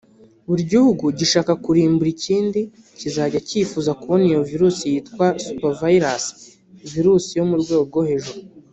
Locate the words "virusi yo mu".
6.91-7.55